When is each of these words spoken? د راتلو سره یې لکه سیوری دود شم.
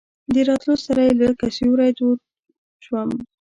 د 0.33 0.35
راتلو 0.47 0.75
سره 0.85 1.01
یې 1.07 1.13
لکه 1.21 1.45
سیوری 1.57 1.91
دود 1.97 2.19
شم. 2.85 3.09